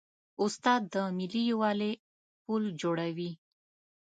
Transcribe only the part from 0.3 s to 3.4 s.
استاد د ملي یووالي پل جوړوي.